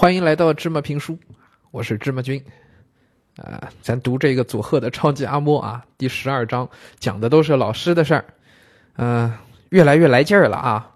[0.00, 1.18] 欢迎来到芝麻评书，
[1.72, 2.40] 我是芝麻君。
[3.34, 8.24] 啊，咱读这个佐贺的超级阿嬷啊，第十二章讲的都是老师的事儿，
[8.94, 9.32] 嗯，
[9.70, 10.94] 越来越来劲儿了啊。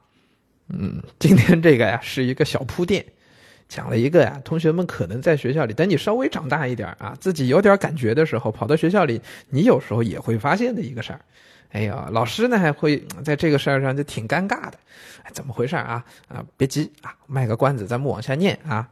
[0.69, 3.05] 嗯，今天这个呀是一个小铺垫，
[3.69, 11.21] 讲了一个呀，同学们可能在学校里，等你稍微长大一点啊，自己有点感觉的时候，跑到学校里，你有时候也会发现的一个事儿。
[11.73, 14.75] 哎呀，老师呢还会在这个事儿上就挺尴尬的，
[15.33, 16.05] 怎么回事啊？
[16.29, 18.89] 啊，别急啊，卖个关子，咱们往下念啊。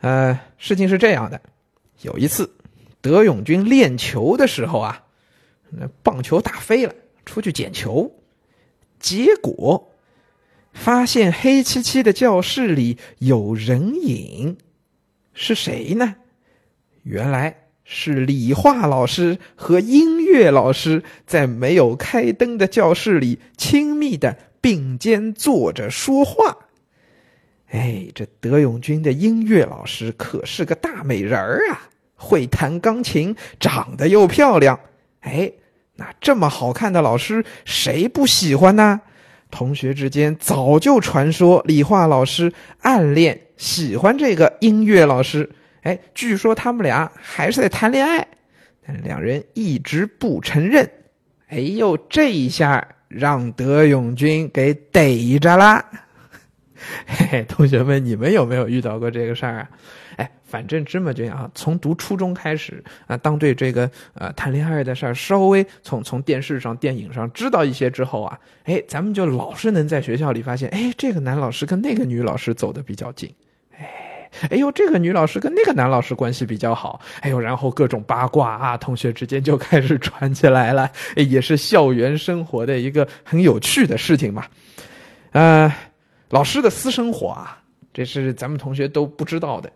[0.00, 1.40] 呃，事情是这样的，
[2.02, 2.48] 有一次，
[3.00, 5.02] 德永军练球的时候啊，
[6.04, 6.94] 棒球打飞了，
[7.26, 8.12] 出去捡球，
[9.00, 9.92] 结果
[10.72, 14.56] 发现黑漆漆的教室里有人影，
[15.34, 16.14] 是谁呢？
[17.02, 17.58] 原来。
[17.84, 26.56] 是理化老师和音乐老师在没有开灯的教室里亲密的并肩坐着说话。
[27.68, 34.78] 哎，这德永军的音乐老师可是个大美人儿啊，会弹钢琴，长得又漂亮。
[35.20, 35.52] 哎，
[35.96, 39.00] 那这么好看的老师，谁不喜欢呢？
[39.50, 45.50] 同学之间早就传说理化老师暗恋喜欢这个音乐老师。
[45.82, 48.28] 哎，据说他们俩还是在谈恋爱，
[48.86, 50.90] 但两人一直不承认。
[51.48, 55.84] 哎呦，这一下让德永军给逮着了。
[57.06, 59.70] 嘿嘿，同学们，你们有没有遇到过这个事儿啊？
[60.16, 73.32] 哎，反正芝麻君啊，从读初中开始啊，当对这个呃谈恋爱的事儿稍微从从电视上、电影上知道一些之后啊，哎，咱们就老是能在学校里发现，哎，这个男老师跟那个女老师走的比较近，
[74.48, 74.56] 哎。
[74.62, 77.00] 呦，这个女老师跟那个男老师关系比较好。
[77.20, 80.88] 哎呦，然后各种八卦啊，同学之间就开始传起来了。
[81.16, 84.46] 也是校园生活的一个很有趣的事情嘛。
[85.32, 85.74] 呃，
[86.30, 87.60] 老师的私生活啊，
[87.92, 89.70] 这是咱们同学都不知道的。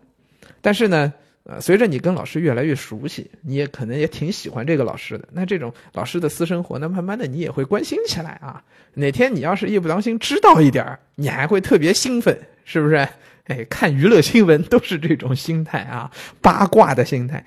[0.61, 1.11] 但是呢，
[1.43, 5.27] 呃，随着你跟老师越来越熟悉，你也可能也挺喜欢这个老师的。
[5.33, 8.63] 那这种老师的私生活，那慢慢的你也会关心起来啊。
[8.93, 13.07] 哪天你要是一不当心知道一点你还会特别兴奋，是不是？
[13.47, 17.43] 哎，看娱乐新闻都是这种心态啊，八卦的心态。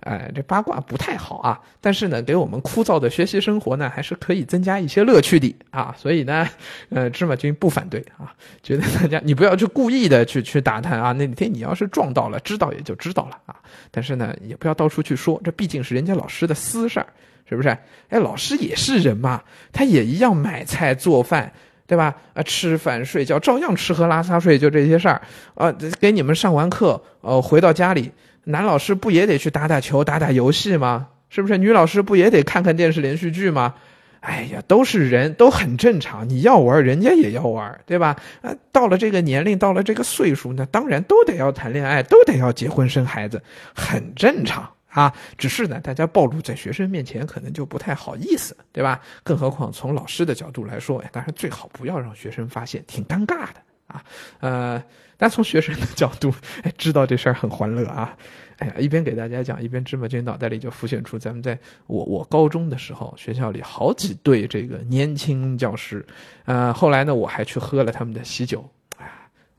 [0.00, 5.94] 哎，这八卦不太好啊，但是呢，给我们枯燥的学习生活呢，还是可以增加一些乐趣的啊。
[5.96, 6.46] 所以呢，
[6.90, 11.12] 呃，芝麻君不反对啊，觉得大家你不要去故意的去去打探啊。
[11.12, 13.56] 那天你要是撞到了，知道也就知道了啊。
[13.90, 17.06] 但是呢，也不要到处去说，这毕竟是人家老师的私事儿，
[17.48, 17.70] 是不是？
[18.10, 19.42] 哎，老师也是人嘛，
[19.72, 21.50] 他也一样买菜做饭。
[21.86, 22.14] 对吧？
[22.32, 25.20] 啊，吃饭睡觉照样吃喝拉撒睡，就这些事儿。
[25.54, 28.10] 啊，给你们上完课，呃，回到家里，
[28.44, 31.08] 男老师不也得去打打球、打打游戏吗？
[31.28, 31.58] 是不是？
[31.58, 33.74] 女老师不也得看看电视连续剧吗？
[34.20, 36.26] 哎呀，都是人都很正常。
[36.26, 38.16] 你要玩，人家也要玩，对吧？
[38.40, 43.42] 啊，到了这个年龄，到了这个岁数，那当然都得要谈恋爱，都得要结婚生孩子，
[43.74, 44.66] 很正常。
[44.94, 49.00] 啊，只是呢，大家暴露在学生面前可能就不太好意思，对吧？
[49.24, 54.04] 更何况从老师的角度来说，哎，当然最好不要让学生发现，挺尴尬的啊。
[54.38, 54.82] 呃，
[55.16, 56.32] 但从学生的角度，
[56.62, 58.16] 哎，知道这事儿很欢乐啊。
[58.58, 66.06] 哎呀，一边给大家讲，一边芝麻君脑袋里就浮现出咱们在我我高中的时候，学校里好几对这个年轻教师，
[66.44, 68.64] 呃，后来呢，我还去喝了他们的喜酒。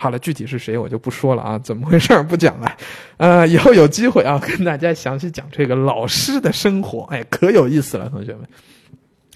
[0.05, 2.77] 好了，具体是谁我就不说了啊，怎么回事不讲了，
[3.17, 8.47] 呃，以后有机会啊，跟大家详细讲这个老师的生活，哎，可有意思了，同学们。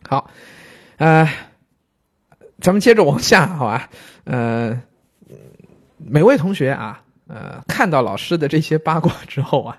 [0.07, 0.29] 好，
[0.97, 1.27] 呃，
[2.61, 3.89] 咱们接着往下，好吧？
[4.25, 4.79] 呃，
[5.97, 9.75] 每位同学啊，呃，看到老师的这些八卦之后啊，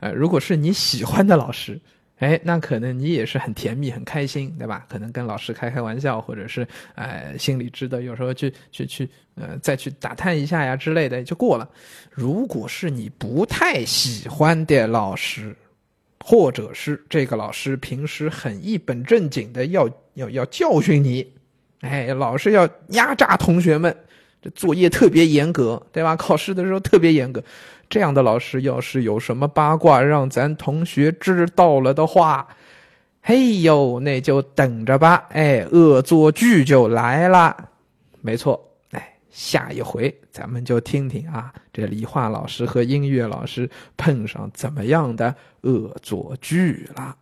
[0.00, 1.80] 呃，如果是你喜欢的老师。
[2.18, 4.86] 哎，那可能你也是很甜蜜、很开心，对吧？
[4.88, 11.68] 可能跟老师开开玩笑，或者是呃心里知道，有时候去去去呃再去打探一下呀之类的就过了。
[12.10, 15.54] 如果是你不太喜欢的老师，
[16.24, 21.30] 或者是这个老师平时很一本正经的要要要教训你，
[21.80, 23.94] 哎，老是要压榨同学们，
[24.44, 26.14] 这作业特别严格，对吧？
[26.20, 27.42] 考试的时候特别严格。
[27.88, 32.46] 这样的老师要是有什么八卦让咱同学知道了的话，
[33.22, 35.26] 嘿呦，那就等着吧！
[35.30, 37.70] 哎，恶作剧就来了。
[38.20, 47.16] 没错，哎，下一回咱们就听听啊，这理化老师和音乐老师碰上怎么样的恶作剧了。